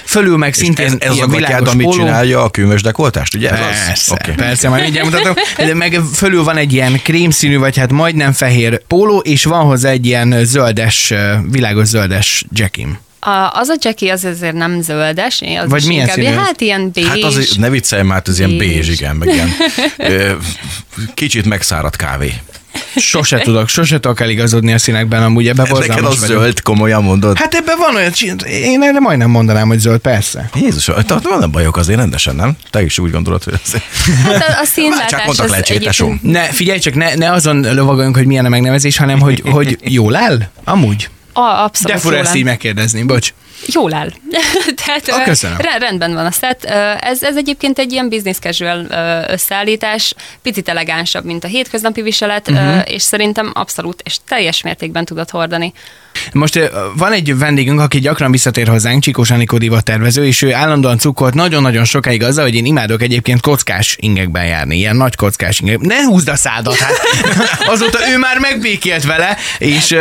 Fölül 0.03 0.37
meg 0.37 0.49
És 0.49 0.55
szintén 0.55 0.85
ez, 0.85 0.93
ez 0.99 1.09
az 1.11 1.17
a 1.19 1.27
gatyád, 1.27 1.35
világos 1.47 1.69
amit 1.71 1.85
póló. 1.85 1.97
csinálja 1.97 2.43
a 2.43 2.49
kőmös 2.49 2.81
dekoltást, 2.81 3.35
ugye? 3.35 3.49
Ez 3.51 3.59
Persze, 3.59 3.91
az? 3.91 4.11
okay. 4.11 4.35
Persze, 4.35 4.69
majd 4.69 4.83
mindjárt 4.83 5.11
mutatom. 5.11 5.33
De 5.57 5.73
meg 5.73 5.99
fölül 6.13 6.43
van 6.43 6.57
egy 6.57 6.73
ilyen 6.73 7.01
krémszínű, 7.03 7.57
vagy 7.57 7.77
hát 7.77 7.91
majdnem 7.91 8.31
fehér 8.31 8.81
póló, 8.87 9.19
és 9.19 9.43
van 9.43 9.65
hozzá 9.65 9.89
egy 9.89 10.05
ilyen 10.05 10.35
zöldes, 10.45 11.13
világos 11.51 11.87
zöldes 11.87 12.45
jackim. 12.53 12.97
A, 13.21 13.49
az 13.53 13.67
a 13.67 13.75
Jackie 13.81 14.11
az 14.13 14.23
azért 14.25 14.53
nem 14.53 14.81
zöldes, 14.81 15.41
az 15.63 15.69
Vagy 15.69 15.81
is 15.81 15.87
milyen 15.87 16.01
inkább, 16.01 16.15
színű 16.17 16.27
ez? 16.37 16.45
hát 16.45 16.61
ilyen 16.61 16.89
bézs. 16.91 17.07
Hát 17.07 17.23
az, 17.23 17.55
ne 17.57 17.69
viccelj 17.69 18.01
már, 18.03 18.21
ez 18.25 18.37
ilyen 18.39 18.57
Bézs. 18.57 18.75
bézs, 18.75 18.89
igen, 18.89 19.15
meg 19.15 19.27
ilyen 19.33 19.49
ö, 19.97 20.31
kicsit 21.13 21.45
megszáradt 21.45 21.95
kávé. 21.95 22.33
Sose 22.95 23.37
tudok, 23.39 23.67
sose 23.69 23.99
tudok 23.99 24.19
eligazodni 24.19 24.73
a 24.73 24.77
színekben, 24.77 25.23
amúgy 25.23 25.47
ebbe 25.47 25.63
Neked 25.63 26.03
az 26.03 26.19
vagyok. 26.19 26.41
zöld, 26.41 26.61
komolyan 26.61 27.03
mondod? 27.03 27.37
Hát 27.37 27.53
ebben 27.53 27.77
van 27.77 27.95
olyan, 27.95 28.11
én 28.47 28.83
erre 28.83 28.99
majdnem 28.99 29.29
mondanám, 29.29 29.67
hogy 29.67 29.79
zöld, 29.79 29.99
persze. 29.99 30.49
Jézus, 30.55 30.83
tehát 30.85 31.23
van 31.23 31.51
bajok 31.51 31.77
azért 31.77 31.99
rendesen, 31.99 32.35
nem? 32.35 32.57
Te 32.69 32.83
is 32.83 32.99
úgy 32.99 33.11
gondolod, 33.11 33.43
hogy 33.43 33.53
ez... 33.63 33.71
Hát 34.23 34.33
a, 34.33 34.35
a 34.35 34.55
Csak 34.55 34.65
színlátás 34.65 35.25
mondtak 35.25 35.45
az 35.45 35.51
lecsét, 35.51 35.83
tesó. 35.83 36.05
egyébként 36.05 36.31
Ne, 36.31 36.43
figyelj 36.43 36.79
csak, 36.79 36.95
ne, 36.95 37.15
ne 37.15 37.31
azon 37.31 37.73
lovagoljunk, 37.73 38.15
hogy 38.15 38.25
milyen 38.25 38.45
a 38.45 38.49
megnevezés, 38.49 38.97
hanem 38.97 39.19
hogy, 39.19 39.41
hogy 39.45 39.77
jól 39.83 40.15
áll? 40.15 40.39
Amúgy. 40.63 41.09
a, 41.33 41.39
abszolút 41.39 41.93
De 41.93 41.97
fura 41.97 42.17
ezt 42.17 42.35
így 42.35 42.43
megkérdezni, 42.43 43.03
bocs. 43.03 43.33
Jól 43.65 43.93
áll. 43.93 44.09
Tehát 44.85 45.07
Ah, 45.07 45.23
köszönöm. 45.23 45.57
re- 45.57 45.77
rendben 45.77 46.13
van 46.13 46.25
a 46.25 46.31
set. 46.31 46.65
Ö, 46.65 46.93
Ez, 46.99 47.23
ez 47.23 47.35
egyébként 47.37 47.79
egy 47.79 47.91
ilyen 47.91 48.09
business 48.09 48.37
casual 48.39 48.85
összeállítás, 49.29 50.13
picit 50.41 50.69
elegánsabb, 50.69 51.25
mint 51.25 51.43
a 51.43 51.47
hétköznapi 51.47 52.01
viselet, 52.01 52.49
uh-huh. 52.49 52.81
és 52.85 53.01
szerintem 53.01 53.51
abszolút 53.53 54.01
és 54.05 54.17
teljes 54.27 54.61
mértékben 54.61 55.05
tudod 55.05 55.29
hordani. 55.29 55.73
Most 56.33 56.59
van 56.95 57.11
egy 57.11 57.37
vendégünk, 57.37 57.79
aki 57.79 57.99
gyakran 57.99 58.31
visszatér 58.31 58.67
hozzánk, 58.67 59.03
Csikós 59.03 59.31
Anikó 59.31 59.57
tervező, 59.79 60.25
és 60.25 60.41
ő 60.41 60.53
állandóan 60.53 60.97
cukkolt 60.97 61.33
nagyon-nagyon 61.33 61.85
sokáig 61.85 62.23
azzal, 62.23 62.43
hogy 62.43 62.55
én 62.55 62.65
imádok 62.65 63.01
egyébként 63.01 63.41
kockás 63.41 63.95
ingekben 63.99 64.45
járni, 64.45 64.77
ilyen 64.77 64.95
nagy 64.95 65.15
kockás 65.15 65.59
ingek. 65.59 65.79
Ne 65.79 66.03
húzd 66.03 66.27
a 66.29 66.35
szádat, 66.35 66.75
hát 66.75 66.93
azóta 67.73 68.09
ő 68.11 68.17
már 68.17 68.39
megbékélt 68.39 69.03
vele, 69.03 69.37
és 69.57 69.95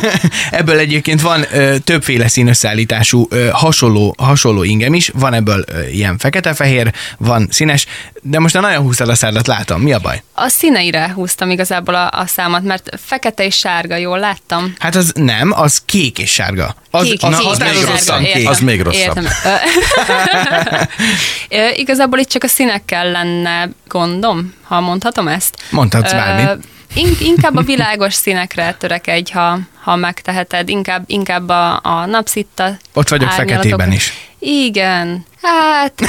ebből 0.50 0.78
egyébként 0.78 1.20
van 1.20 1.46
többféle 1.84 2.28
színösszállítású 2.28 3.01
ö, 3.28 3.48
hasonló, 3.52 4.14
hasonló 4.18 4.62
ingem 4.62 4.94
is, 4.94 5.10
van 5.14 5.34
ebből 5.34 5.64
ö, 5.66 5.86
ilyen 5.86 6.18
fekete-fehér, 6.18 6.92
van 7.18 7.48
színes, 7.50 7.86
de 8.22 8.38
most 8.38 8.60
nagyon 8.60 8.82
húztad 8.82 9.08
a 9.08 9.14
szádat, 9.14 9.46
látom, 9.46 9.80
mi 9.80 9.92
a 9.92 9.98
baj? 9.98 10.22
A 10.34 10.48
színeire 10.48 11.12
húztam 11.14 11.50
igazából 11.50 11.94
a, 11.94 12.08
a 12.18 12.26
számat, 12.26 12.62
mert 12.62 12.88
fekete 13.06 13.44
és 13.44 13.56
sárga, 13.56 13.96
jól 13.96 14.18
láttam? 14.18 14.74
Hát 14.78 14.94
az 14.94 15.12
nem, 15.14 15.52
az 15.52 15.82
kék 15.86 16.18
és 16.18 16.30
sárga. 16.32 16.74
Az, 16.90 17.02
Kék, 17.02 17.22
az, 17.22 17.36
kék, 17.38 17.46
az 17.48 17.58
még 17.58 17.84
rosszabb. 17.84 18.20
értem, 18.22 18.46
Az 18.46 18.60
még 18.60 18.80
rosszabb. 18.82 19.16
Értem. 19.16 19.26
Igazából 21.74 22.18
itt 22.18 22.28
csak 22.28 22.44
a 22.44 22.48
színekkel 22.48 23.10
lenne 23.10 23.68
gondom, 23.88 24.54
ha 24.62 24.80
mondhatom 24.80 25.28
ezt. 25.28 25.54
Mondhatsz 25.70 26.12
bármit. 26.12 26.64
In- 26.94 27.20
Inkább 27.20 27.56
a 27.56 27.60
világos 27.62 28.14
színekre 28.14 28.74
törekedj, 28.78 29.32
ha, 29.32 29.58
ha 29.80 29.96
megteheted, 29.96 30.68
inkább, 30.68 31.04
inkább 31.06 31.48
a, 31.48 31.80
a 31.82 32.06
napszitta 32.06 32.76
Ott 32.92 33.08
vagyok 33.08 33.28
árnyalatok. 33.28 33.54
feketében 33.62 33.92
is. 33.92 34.12
Igen, 34.38 35.24
hát 35.42 35.92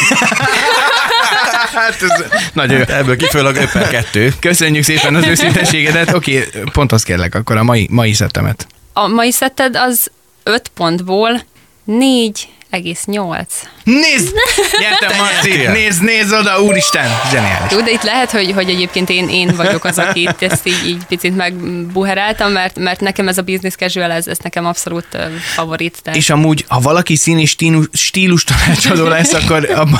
Hát 1.73 2.01
ez 2.01 2.23
nagyon 2.53 2.77
jó. 2.77 2.83
Ebből 2.95 3.15
kifolyólag 3.15 3.55
5 3.55 3.71
per 3.71 3.89
2. 3.89 4.33
Köszönjük 4.39 4.83
szépen 4.83 5.15
az 5.15 5.25
őszinteségedet. 5.25 6.13
Oké, 6.13 6.45
okay, 6.47 6.61
ponthoz 6.71 7.03
kérlek 7.03 7.35
akkor 7.35 7.57
a 7.57 7.63
mai, 7.63 7.87
mai 7.91 8.13
szettemet. 8.13 8.67
a 8.93 9.07
mai 9.07 9.31
szetted 9.31 9.75
az 9.75 10.11
5 10.43 10.67
pontból 10.67 11.41
4,8. 11.87 13.45
Nézd! 13.83 14.33
Nyertem, 14.81 15.17
Marci! 15.17 15.67
Nézd, 15.67 16.03
nézd 16.03 16.33
oda, 16.33 16.61
úristen! 16.61 17.09
Zseniális. 17.31 17.71
Jó, 17.71 17.81
de 17.81 17.91
itt 17.91 18.03
lehet, 18.03 18.31
hogy, 18.31 18.51
hogy 18.51 18.69
egyébként 18.69 19.09
én, 19.09 19.29
én 19.29 19.55
vagyok 19.55 19.85
az, 19.85 19.99
aki 19.99 20.21
itt 20.21 20.41
ezt 20.41 20.67
így, 20.67 20.87
így 20.87 21.05
picit 21.07 21.35
megbuheráltam, 21.35 22.51
mert, 22.51 22.79
mert 22.79 22.99
nekem 22.99 23.27
ez 23.27 23.37
a 23.37 23.41
business 23.41 23.73
casual, 23.75 24.11
ez, 24.11 24.27
ez 24.27 24.37
nekem 24.37 24.65
abszolút 24.65 25.17
favorit. 25.53 25.99
Tehát 26.03 26.19
És 26.19 26.29
amúgy, 26.29 26.65
ha 26.67 26.79
valaki 26.79 27.15
szín 27.15 27.39
és 27.39 27.49
stílus, 27.49 27.85
stílus 27.93 28.43
tanácsadó 28.43 29.07
lesz, 29.07 29.33
akkor 29.33 29.69
abban, 29.69 29.99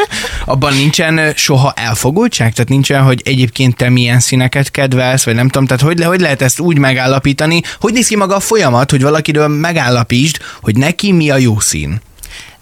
abban 0.44 0.74
nincsen 0.74 1.32
soha 1.36 1.72
elfogultság? 1.76 2.52
Tehát 2.52 2.68
nincsen, 2.68 3.02
hogy 3.02 3.22
egyébként 3.24 3.76
te 3.76 3.88
milyen 3.88 4.20
színeket 4.20 4.70
kedvelsz, 4.70 5.24
vagy 5.24 5.34
nem 5.34 5.48
tudom, 5.48 5.66
tehát 5.66 5.82
hogy, 5.82 5.98
le, 5.98 6.04
hogy 6.04 6.20
lehet 6.20 6.42
ezt 6.42 6.60
úgy 6.60 6.78
megállapítani? 6.78 7.60
Hogy 7.80 7.92
néz 7.92 8.06
ki 8.06 8.16
maga 8.16 8.34
a 8.34 8.40
folyamat, 8.40 8.90
hogy 8.90 9.02
valakiről 9.02 9.48
megállapítsd, 9.48 10.36
hogy 10.60 10.76
neki 10.76 11.12
mi 11.12 11.30
a 11.30 11.36
jó 11.36 11.60
szín? 11.60 12.00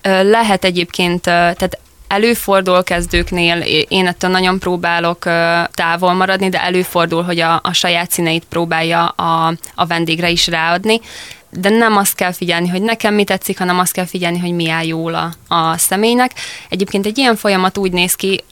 Lehet 0.07 0.65
egyébként, 0.65 1.23
tehát 1.23 1.79
előfordul 2.09 2.83
kezdőknél, 2.83 3.59
én 3.89 4.07
ettől 4.07 4.31
nagyon 4.31 4.59
próbálok 4.59 5.19
távol 5.71 6.13
maradni, 6.13 6.49
de 6.49 6.63
előfordul, 6.63 7.23
hogy 7.23 7.41
a, 7.41 7.61
a 7.63 7.73
saját 7.73 8.11
színeit 8.11 8.45
próbálja 8.45 9.07
a, 9.07 9.55
a 9.75 9.87
vendégre 9.87 10.31
is 10.31 10.47
ráadni, 10.47 11.01
de 11.51 11.69
nem 11.69 11.97
azt 11.97 12.15
kell 12.15 12.33
figyelni, 12.33 12.69
hogy 12.69 12.83
nekem 12.83 13.15
mi 13.15 13.25
tetszik, 13.25 13.59
hanem 13.59 13.79
azt 13.79 13.93
kell 13.93 14.07
figyelni, 14.07 14.39
hogy 14.39 14.53
mi 14.53 14.71
áll 14.71 14.85
jól 14.85 15.15
a, 15.15 15.55
a 15.55 15.79
személynek. 15.79 16.33
Egyébként 16.69 17.07
egy 17.07 17.19
ilyen 17.19 17.37
folyamat 17.37 17.79
úgy 17.79 17.93
néz 17.93 18.15
ki, 18.15 18.45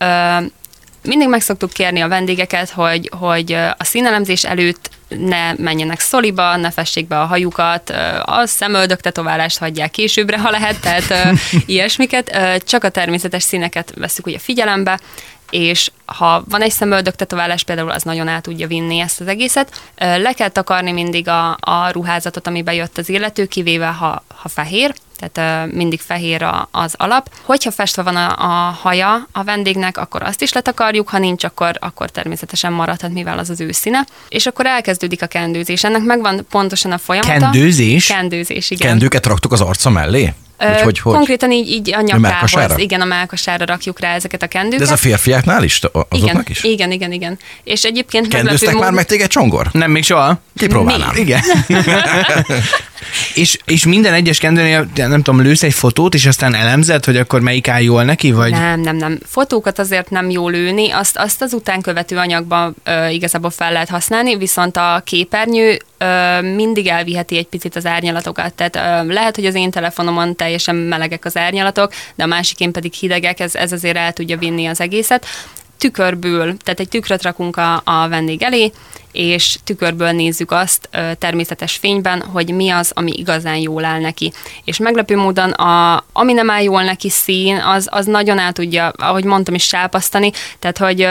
mindig 1.02 1.28
meg 1.28 1.40
szoktuk 1.40 1.72
kérni 1.72 2.00
a 2.00 2.08
vendégeket, 2.08 2.70
hogy, 2.70 3.10
hogy 3.18 3.52
a 3.52 3.84
színelemzés 3.84 4.44
előtt 4.44 4.90
ne 5.18 5.52
menjenek 5.52 6.00
szoliba, 6.00 6.56
ne 6.56 6.70
fessék 6.70 7.06
be 7.06 7.20
a 7.20 7.24
hajukat, 7.24 7.90
a 8.24 8.46
szemöldök 8.46 9.00
tetoválást 9.00 9.58
hagyják 9.58 9.90
későbbre, 9.90 10.38
ha 10.38 10.50
lehet, 10.50 10.80
tehát 10.80 11.34
ilyesmiket. 11.66 12.38
Csak 12.64 12.84
a 12.84 12.88
természetes 12.88 13.42
színeket 13.42 13.92
veszük 13.96 14.26
ugye 14.26 14.38
figyelembe, 14.38 15.00
és 15.50 15.90
ha 16.04 16.44
van 16.48 16.62
egy 16.62 16.70
szemöldök 16.70 17.14
tetoválás, 17.14 17.62
például 17.62 17.90
az 17.90 18.02
nagyon 18.02 18.28
el 18.28 18.40
tudja 18.40 18.66
vinni 18.66 18.98
ezt 18.98 19.20
az 19.20 19.26
egészet. 19.26 19.80
Le 19.96 20.32
kell 20.32 20.48
takarni 20.48 20.92
mindig 20.92 21.28
a, 21.28 21.50
a 21.60 21.90
ruházatot, 21.92 22.46
amibe 22.46 22.74
jött 22.74 22.98
az 22.98 23.08
illető, 23.08 23.46
kivéve 23.46 23.86
ha, 23.86 24.24
ha 24.28 24.48
fehér, 24.48 24.94
tehát 25.32 25.68
ö, 25.68 25.76
mindig 25.76 26.00
fehér 26.00 26.42
a, 26.42 26.68
az 26.70 26.94
alap. 26.96 27.30
Hogyha 27.42 27.70
festve 27.70 28.02
van 28.02 28.16
a, 28.16 28.36
a 28.38 28.78
haja 28.82 29.28
a 29.32 29.44
vendégnek, 29.44 29.98
akkor 29.98 30.22
azt 30.22 30.42
is 30.42 30.52
letakarjuk, 30.52 31.08
ha 31.08 31.18
nincs, 31.18 31.44
akkor, 31.44 31.76
akkor 31.80 32.10
természetesen 32.10 32.72
maradhat, 32.72 33.12
mivel 33.12 33.38
az 33.38 33.50
az 33.50 33.60
ő 33.60 33.72
színe. 33.72 34.06
És 34.28 34.46
akkor 34.46 34.66
elkezdődik 34.66 35.22
a 35.22 35.26
kendőzés. 35.26 35.84
Ennek 35.84 36.02
megvan 36.02 36.46
pontosan 36.50 36.92
a 36.92 36.98
folyamata. 36.98 37.38
Kendőzés? 37.38 38.06
Kendőzés, 38.06 38.70
igen. 38.70 38.88
Kendőket 38.88 39.26
raktuk 39.26 39.52
az 39.52 39.60
arca 39.60 39.90
mellé? 39.90 40.34
Hogy, 40.58 40.80
hogy, 40.80 40.98
hogy? 40.98 41.14
Konkrétan 41.14 41.52
így, 41.52 41.68
így 41.68 41.94
a 41.94 42.00
nyakához. 42.00 42.72
Igen, 42.76 43.00
a 43.00 43.04
melkasára 43.04 43.64
rakjuk 43.64 44.00
rá 44.00 44.14
ezeket 44.14 44.42
a 44.42 44.46
kendőket. 44.46 44.78
De 44.78 44.84
ez 44.84 44.90
a 44.90 44.96
férfiaknál 44.96 45.62
is? 45.62 45.80
Azoknak 45.82 46.08
igen, 46.18 46.44
is? 46.48 46.62
igen, 46.62 46.90
igen, 46.90 47.12
igen. 47.12 47.38
És 47.64 47.82
egyébként 47.82 48.28
Kendőztek 48.28 48.68
már 48.68 48.76
módon- 48.76 48.94
meg 48.94 49.04
téged 49.06 49.28
csongor? 49.28 49.68
Nem, 49.72 49.90
még 49.90 50.04
soha. 50.04 50.40
Kipróbálnám. 50.56 51.16
Igen. 51.16 51.40
és, 53.34 53.58
és 53.64 53.84
minden 53.84 54.12
egyes 54.12 54.38
kendőnél, 54.38 54.88
nem 54.94 55.22
tudom, 55.22 55.40
lősz 55.40 55.62
egy 55.62 55.74
fotót, 55.74 56.14
és 56.14 56.26
aztán 56.26 56.54
elemzed, 56.54 57.04
hogy 57.04 57.16
akkor 57.16 57.40
melyik 57.40 57.68
áll 57.68 57.82
jól 57.82 58.04
neki, 58.04 58.32
vagy... 58.32 58.50
Nem, 58.50 58.80
nem, 58.80 58.96
nem. 58.96 59.18
Fotókat 59.26 59.78
azért 59.78 60.10
nem 60.10 60.30
jó 60.30 60.48
lőni, 60.48 60.90
azt, 60.90 61.16
azt 61.16 61.42
az 61.42 61.52
utánkövető 61.52 62.16
anyagban 62.16 62.74
ö, 62.84 63.08
igazából 63.08 63.50
fel 63.50 63.72
lehet 63.72 63.88
használni, 63.88 64.36
viszont 64.36 64.76
a 64.76 65.02
képernyő 65.04 65.78
mindig 66.54 66.86
elviheti 66.86 67.36
egy 67.36 67.46
picit 67.46 67.76
az 67.76 67.86
árnyalatokat. 67.86 68.54
Tehát 68.54 69.06
lehet, 69.06 69.34
hogy 69.34 69.46
az 69.46 69.54
én 69.54 69.70
telefonomon 69.70 70.36
teljesen 70.36 70.74
melegek 70.74 71.24
az 71.24 71.36
árnyalatok, 71.36 71.92
de 72.14 72.22
a 72.22 72.26
másikén 72.26 72.72
pedig 72.72 72.92
hidegek, 72.92 73.40
ez, 73.40 73.54
ez 73.54 73.72
azért 73.72 73.96
el 73.96 74.12
tudja 74.12 74.38
vinni 74.38 74.66
az 74.66 74.80
egészet. 74.80 75.26
Tükörből, 75.78 76.56
tehát 76.56 76.80
egy 76.80 76.88
tükröt 76.88 77.22
rakunk 77.22 77.56
a, 77.56 77.82
a 77.84 78.08
vendég 78.08 78.42
elé, 78.42 78.72
és 79.12 79.58
tükörből 79.64 80.10
nézzük 80.10 80.50
azt 80.50 80.88
természetes 81.18 81.76
fényben, 81.76 82.22
hogy 82.22 82.50
mi 82.50 82.70
az, 82.70 82.90
ami 82.94 83.12
igazán 83.16 83.56
jól 83.56 83.84
áll 83.84 84.00
neki. 84.00 84.32
És 84.64 84.78
meglepő 84.78 85.16
módon, 85.16 85.50
a, 85.50 86.04
ami 86.12 86.32
nem 86.32 86.50
áll 86.50 86.62
jól 86.62 86.82
neki 86.82 87.10
szín, 87.10 87.56
az, 87.56 87.88
az 87.90 88.06
nagyon 88.06 88.38
el 88.38 88.52
tudja, 88.52 88.88
ahogy 88.88 89.24
mondtam 89.24 89.54
is, 89.54 89.64
sápasztani, 89.64 90.32
tehát 90.58 90.78
hogy 90.78 91.08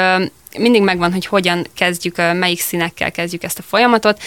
mindig 0.58 0.82
megvan, 0.82 1.12
hogy 1.12 1.26
hogyan 1.26 1.68
kezdjük, 1.74 2.18
melyik 2.18 2.62
színekkel 2.62 3.12
kezdjük 3.12 3.44
ezt 3.44 3.60
a 3.60 3.64
folyamatot. 3.64 4.22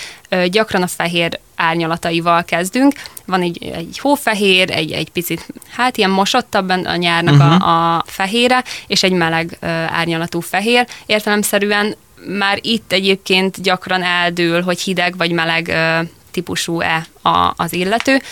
Gyakran 0.50 0.82
a 0.82 0.86
fehér 0.86 1.40
árnyalataival 1.56 2.44
kezdünk. 2.44 2.94
Van 3.24 3.42
egy, 3.42 3.64
egy 3.64 3.98
hófehér, 3.98 4.70
egy, 4.70 4.92
egy 4.92 5.10
picit, 5.10 5.46
hát 5.70 5.96
ilyen 5.96 6.10
mosottabb 6.10 6.68
a 6.68 6.96
nyárnak 6.96 7.34
uh-huh. 7.34 7.68
a, 7.68 7.94
a 7.96 8.04
fehére, 8.06 8.64
és 8.86 9.02
egy 9.02 9.12
meleg 9.12 9.56
ö, 9.60 9.66
árnyalatú 9.68 10.40
fehér. 10.40 10.86
Értelemszerűen 11.06 11.94
már 12.38 12.58
itt 12.60 12.92
egyébként 12.92 13.62
gyakran 13.62 14.02
eldől, 14.02 14.62
hogy 14.62 14.80
hideg 14.80 15.16
vagy 15.16 15.30
meleg 15.30 15.68
ö, 15.68 16.00
típusú-e 16.30 17.06
a, 17.22 17.52
az 17.56 17.72
illető, 17.72 18.22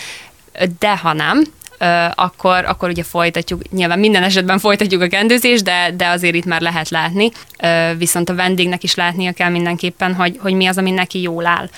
de 0.79 0.97
ha 0.97 1.13
nem, 1.13 1.43
akkor, 2.15 2.65
akkor 2.65 2.89
ugye 2.89 3.03
folytatjuk, 3.03 3.71
nyilván 3.71 3.99
minden 3.99 4.23
esetben 4.23 4.59
folytatjuk 4.59 5.01
a 5.01 5.07
kendőzést, 5.07 5.63
de, 5.63 5.91
de 5.97 6.07
azért 6.07 6.35
itt 6.35 6.45
már 6.45 6.61
lehet 6.61 6.89
látni, 6.89 7.31
viszont 7.97 8.29
a 8.29 8.35
vendégnek 8.35 8.83
is 8.83 8.95
látnia 8.95 9.31
kell 9.31 9.49
mindenképpen, 9.49 10.13
hogy, 10.13 10.37
hogy 10.39 10.53
mi 10.53 10.65
az, 10.65 10.77
ami 10.77 10.91
neki 10.91 11.21
jól 11.21 11.45
áll. 11.45 11.69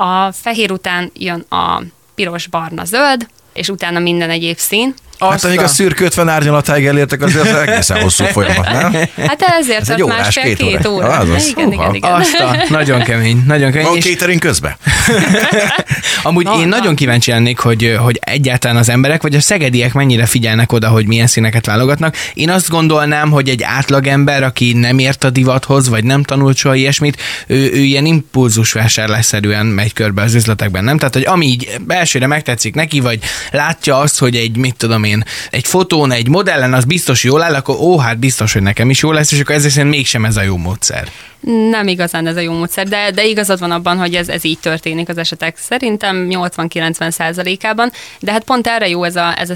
A 0.00 0.32
fehér 0.32 0.72
után 0.72 1.10
jön 1.14 1.40
a 1.48 1.82
piros, 2.14 2.46
barna, 2.46 2.84
zöld, 2.84 3.28
és 3.52 3.68
utána 3.68 3.98
minden 3.98 4.30
egyéb 4.30 4.56
szín. 4.56 4.94
Hát 5.18 5.32
Azt 5.32 5.44
amíg 5.44 5.58
a- 5.58 5.62
a 5.62 5.66
szürk 5.66 6.00
50 6.00 6.28
árnyalatáig 6.28 6.86
elértek, 6.86 7.22
azért 7.22 7.52
az 7.52 7.54
egészen 7.68 8.00
hosszú 8.00 8.24
folyamat, 8.24 8.72
nem? 8.72 8.92
Hát 9.28 9.42
ezért 9.60 9.80
Ez 9.80 9.90
egy 9.90 10.02
órás, 10.02 10.18
másfél-két 10.18 10.56
két 10.66 10.86
óra. 10.86 11.06
óra. 11.06 11.18
Az 11.18 11.28
az. 11.28 11.46
Igen, 11.56 11.72
igen, 11.72 11.94
igen. 11.94 12.12
Azt 12.12 12.34
a, 12.40 12.56
nagyon 12.68 13.02
kemény, 13.02 13.42
nagyon 13.46 13.70
kemény. 13.70 13.86
Van 13.86 13.96
És 13.96 14.04
catering 14.04 14.40
közben? 14.40 14.76
amúgy 16.22 16.44
Van, 16.44 16.54
én 16.54 16.68
van. 16.68 16.68
nagyon 16.68 16.94
kíváncsi 16.94 17.30
lennék, 17.30 17.58
hogy, 17.58 17.96
hogy 18.00 18.18
egyáltalán 18.24 18.76
az 18.76 18.88
emberek, 18.88 19.22
vagy 19.22 19.34
a 19.34 19.40
szegediek 19.40 19.92
mennyire 19.92 20.26
figyelnek 20.26 20.72
oda, 20.72 20.88
hogy 20.88 21.06
milyen 21.06 21.26
színeket 21.26 21.66
válogatnak. 21.66 22.16
Én 22.34 22.50
azt 22.50 22.68
gondolnám, 22.68 23.30
hogy 23.30 23.48
egy 23.48 23.62
átlagember, 23.62 24.42
aki 24.42 24.72
nem 24.72 24.98
ért 24.98 25.24
a 25.24 25.30
divathoz, 25.30 25.88
vagy 25.88 26.04
nem 26.04 26.22
tanult 26.22 26.56
soha 26.56 26.74
ilyesmit, 26.74 27.20
ő, 27.46 27.70
ő 27.72 27.78
ilyen 27.78 28.06
impulzus 28.06 28.72
vásárlásszerűen 28.72 29.66
megy 29.66 29.92
körbe 29.92 30.22
az 30.22 30.34
üzletekben, 30.34 30.84
nem? 30.84 30.98
Tehát, 30.98 31.14
hogy 31.14 31.24
ami 31.26 31.46
így 31.46 31.68
elsőre 31.88 32.26
megtetszik 32.26 32.74
neki, 32.74 33.00
vagy 33.00 33.18
látja 33.50 33.98
azt, 33.98 34.18
hogy 34.18 34.36
egy, 34.36 34.56
mit 34.56 34.76
tudom 34.76 35.04
én, 35.08 35.24
egy 35.50 35.66
fotón, 35.66 36.10
egy 36.10 36.28
modellen 36.28 36.74
az 36.74 36.84
biztos 36.84 37.24
jól 37.24 37.42
áll, 37.42 37.54
akkor 37.54 37.76
ó, 37.76 37.98
hát 37.98 38.18
biztos, 38.18 38.52
hogy 38.52 38.62
nekem 38.62 38.90
is 38.90 39.02
jó 39.02 39.12
lesz, 39.12 39.32
és 39.32 39.40
akkor 39.40 39.54
ezért 39.54 39.88
mégsem 39.88 40.24
ez 40.24 40.36
a 40.36 40.42
jó 40.42 40.56
módszer. 40.56 41.08
Nem 41.40 41.88
igazán 41.88 42.26
ez 42.26 42.36
a 42.36 42.40
jó 42.40 42.52
módszer, 42.52 42.88
de, 42.88 43.10
de 43.10 43.24
igazad 43.24 43.58
van 43.58 43.70
abban, 43.70 43.98
hogy 43.98 44.14
ez, 44.14 44.28
ez 44.28 44.44
így 44.44 44.58
történik 44.58 45.08
az 45.08 45.18
esetek 45.18 45.56
szerintem 45.56 46.26
80-90 46.30 47.10
százalékában, 47.10 47.92
de 48.20 48.32
hát 48.32 48.44
pont 48.44 48.66
erre 48.66 48.88
jó 48.88 49.04
ez 49.04 49.16
a, 49.16 49.38
ez 49.40 49.50
a 49.50 49.54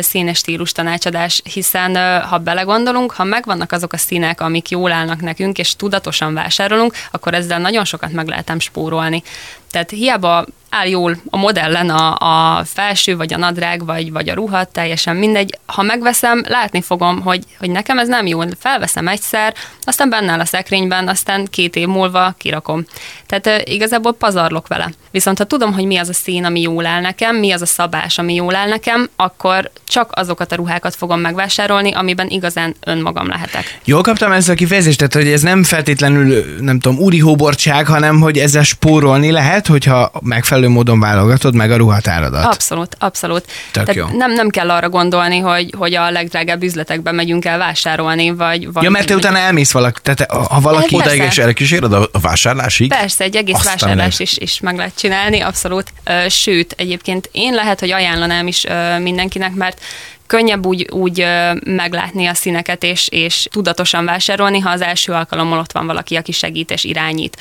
színes 0.00 0.38
stílus 0.38 0.72
tanácsadás, 0.72 1.42
hiszen 1.52 2.22
ha 2.22 2.38
belegondolunk, 2.38 3.12
ha 3.12 3.24
megvannak 3.24 3.72
azok 3.72 3.92
a 3.92 3.96
színek, 3.96 4.40
amik 4.40 4.68
jól 4.68 4.92
állnak 4.92 5.20
nekünk, 5.20 5.58
és 5.58 5.76
tudatosan 5.76 6.34
vásárolunk, 6.34 6.92
akkor 7.10 7.34
ezzel 7.34 7.58
nagyon 7.58 7.84
sokat 7.84 8.12
meg 8.12 8.26
lehetem 8.26 8.58
spórolni. 8.58 9.22
Tehát 9.70 9.90
hiába 9.90 10.46
áll 10.70 10.88
jól 10.88 11.16
a 11.30 11.36
modellen 11.36 11.90
a, 11.90 12.16
a 12.58 12.64
felső, 12.64 13.16
vagy 13.16 13.32
a 13.32 13.38
nadrág, 13.38 13.84
vagy, 13.84 14.12
vagy 14.12 14.28
a 14.28 14.34
ruha, 14.34 14.64
teljesen 14.64 15.16
mindegy. 15.16 15.58
Ha 15.66 15.82
megveszem, 15.82 16.44
látni 16.48 16.82
fogom, 16.82 17.20
hogy, 17.20 17.44
hogy 17.58 17.70
nekem 17.70 17.98
ez 17.98 18.08
nem 18.08 18.26
jó. 18.26 18.40
Felveszem 18.58 19.08
egyszer, 19.08 19.54
aztán 19.82 20.08
benne 20.08 20.32
a 20.32 20.44
szekrényben, 20.44 21.08
aztán 21.18 21.46
két 21.50 21.76
év 21.76 21.86
múlva 21.86 22.34
kirakom. 22.38 22.84
Tehát 23.26 23.68
igazából 23.68 24.12
pazarlok 24.12 24.66
vele. 24.66 24.92
Viszont 25.10 25.38
ha 25.38 25.44
tudom, 25.44 25.72
hogy 25.72 25.84
mi 25.84 25.96
az 25.96 26.08
a 26.08 26.12
szín, 26.12 26.44
ami 26.44 26.60
jól 26.60 26.86
áll 26.86 27.00
nekem, 27.00 27.36
mi 27.36 27.52
az 27.52 27.62
a 27.62 27.66
szabás, 27.66 28.18
ami 28.18 28.34
jól 28.34 28.54
áll 28.54 28.68
nekem, 28.68 29.08
akkor 29.16 29.70
csak 29.84 30.10
azokat 30.14 30.52
a 30.52 30.54
ruhákat 30.54 30.94
fogom 30.94 31.20
megvásárolni, 31.20 31.92
amiben 31.92 32.28
igazán 32.28 32.74
önmagam 32.84 33.28
lehetek. 33.28 33.78
Jól 33.84 34.02
kaptam 34.02 34.32
ezt 34.32 34.48
a 34.48 34.54
kifejezést, 34.54 34.98
tehát 34.98 35.14
hogy 35.14 35.26
ez 35.28 35.42
nem 35.42 35.64
feltétlenül, 35.64 36.44
nem 36.60 36.80
tudom, 36.80 36.98
úri 36.98 37.18
hóbortság, 37.18 37.86
hanem 37.86 38.20
hogy 38.20 38.38
ezzel 38.38 38.62
spórolni 38.62 39.30
lehet, 39.30 39.66
hogyha 39.66 40.10
megfelelő 40.20 40.68
módon 40.68 41.00
válogatod 41.00 41.54
meg 41.54 41.70
a 41.70 41.76
ruhatáradat. 41.76 42.44
Abszolút, 42.44 42.96
abszolút. 42.98 43.44
Tök 43.72 43.84
Tehát 43.84 43.94
jó. 43.94 44.18
Nem, 44.18 44.32
nem 44.32 44.48
kell 44.48 44.70
arra 44.70 44.88
gondolni, 44.88 45.38
hogy, 45.38 45.74
hogy 45.78 45.94
a 45.94 46.10
legdrágább 46.10 46.62
üzletekbe 46.62 47.12
megyünk 47.12 47.44
el 47.44 47.58
vásárolni, 47.58 48.30
vagy... 48.30 48.72
vagy 48.72 48.82
Ja, 48.82 48.90
mert 48.90 49.06
te 49.06 49.14
utána 49.14 49.38
elmész 49.38 49.72
valaki, 49.72 50.00
tehát 50.02 50.30
ha 50.30 50.60
valaki... 50.60 50.96
Persze. 51.08 51.22
Odaig 51.22 51.32
és 51.32 51.38
elkíséred 51.38 51.92
a 51.92 52.08
a 52.12 52.20
vásárlásig? 52.20 52.88
Persze, 52.88 53.24
egy 53.24 53.36
egész 53.36 53.54
Aztán 53.54 53.76
vásárlás 53.80 54.18
is, 54.18 54.36
is 54.36 54.60
meg 54.60 54.76
lehet 54.76 54.98
csinálni, 54.98 55.40
abszolút. 55.40 55.92
Sőt, 56.28 56.74
egyébként 56.76 57.28
én 57.32 57.54
lehet, 57.54 57.80
hogy 57.80 57.90
ajánlanám 57.90 58.46
is 58.46 58.64
mindenkinek, 58.98 59.54
mert 59.54 59.80
könnyebb 60.26 60.66
úgy, 60.66 60.86
úgy 60.90 61.26
meglátni 61.64 62.26
a 62.26 62.34
színeket, 62.34 62.82
és, 62.82 63.08
és 63.08 63.48
tudatosan 63.50 64.04
vásárolni, 64.04 64.58
ha 64.58 64.70
az 64.70 64.80
első 64.80 65.12
alkalommal 65.12 65.58
ott 65.58 65.72
van 65.72 65.86
valaki, 65.86 66.16
aki 66.16 66.32
segít 66.32 66.70
és 66.70 66.84
irányít. 66.84 67.36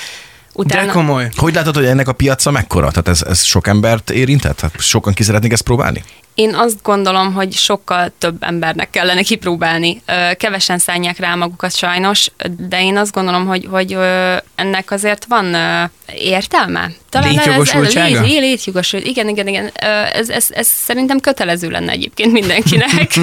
De 0.54 0.86
komoly. 0.86 1.30
Hogy 1.36 1.54
látod, 1.54 1.76
hogy 1.76 1.86
ennek 1.86 2.08
a 2.08 2.14
piaca 2.14 2.52
mekkora? 2.52 2.90
Tehát 2.90 3.08
ez, 3.08 3.22
ez 3.22 3.44
sok 3.44 3.68
embert 3.68 4.10
érintett? 4.10 4.60
Hát 4.60 4.82
sokan 4.82 5.14
ki 5.14 5.24
szeretnék 5.24 5.52
ezt 5.52 5.62
próbálni? 5.62 6.04
Én 6.38 6.56
azt 6.56 6.78
gondolom, 6.84 7.34
hogy 7.34 7.54
sokkal 7.54 8.12
több 8.18 8.44
embernek 8.44 8.90
kellene 8.90 9.22
kipróbálni. 9.22 10.02
Kevesen 10.38 10.78
szállják 10.78 11.20
rá 11.20 11.36
magukat 11.36 11.76
sajnos, 11.76 12.32
de 12.58 12.82
én 12.82 12.98
azt 12.98 13.12
gondolom, 13.12 13.46
hogy, 13.46 13.68
hogy 13.72 13.98
ennek 14.56 14.92
azért 14.92 15.26
van 15.26 15.56
értelme. 16.14 16.92
Létjogosultsága? 17.12 18.06
Ez, 18.06 18.22
ez, 18.22 18.28
lét, 18.28 18.40
létjogosult, 18.40 19.06
igen, 19.06 19.30
igen, 19.30 19.48
igen. 19.48 19.72
Ez, 20.14 20.30
ez, 20.30 20.48
ez 20.50 20.68
szerintem 20.68 21.20
kötelező 21.20 21.70
lenne 21.70 21.92
egyébként 21.92 22.32
mindenkinek. 22.32 23.14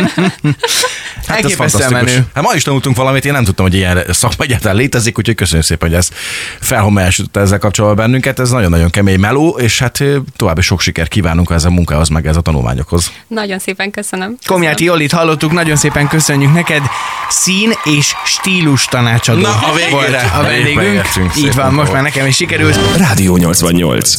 Hát 1.26 1.38
ez 1.38 1.44
Elképesztően 1.44 1.88
fantasztikus. 1.88 2.12
menő. 2.14 2.26
Hát 2.34 2.44
ma 2.44 2.54
is 2.54 2.62
tanultunk 2.62 2.96
valamit, 2.96 3.24
én 3.24 3.32
nem 3.32 3.44
tudtam, 3.44 3.66
hogy 3.66 3.74
ilyen 3.74 4.04
szakma 4.08 4.44
egyáltalán 4.44 4.76
létezik, 4.76 5.18
úgyhogy 5.18 5.34
köszönjük 5.34 5.66
szépen, 5.66 5.88
hogy 5.88 5.98
ezt 5.98 6.14
felhomályosította 6.60 7.40
ezzel 7.40 7.58
kapcsolatban 7.58 8.04
bennünket. 8.04 8.38
Ez 8.38 8.50
nagyon-nagyon 8.50 8.90
kemény 8.90 9.18
meló, 9.18 9.58
és 9.58 9.78
hát 9.78 10.02
további 10.36 10.60
sok 10.60 10.80
sikert 10.80 11.08
kívánunk 11.08 11.50
ez 11.50 11.64
a 11.64 11.70
munkához, 11.70 12.08
meg 12.08 12.26
ez 12.26 12.36
a 12.36 12.40
tanulmányokhoz. 12.40 13.03
Nagyon 13.26 13.58
szépen 13.58 13.90
köszönöm. 13.90 14.36
Komjáti 14.46 14.84
Jolit 14.84 15.12
hallottuk, 15.12 15.52
nagyon 15.52 15.76
szépen 15.76 16.08
köszönjük 16.08 16.52
neked. 16.52 16.82
Szín 17.28 17.72
és 17.84 18.14
stílus 18.24 18.84
tanácsadó 18.84 19.40
Na, 19.40 19.48
a 19.50 19.72
végére. 19.74 19.90
volt 19.90 20.14
a 20.38 20.42
vendégünk. 20.42 21.36
Így 21.36 21.54
van, 21.54 21.72
most 21.74 21.92
már 21.92 22.02
nekem 22.02 22.26
is 22.26 22.36
sikerült. 22.36 22.78
Rádió 22.96 23.36
88. 23.36 24.14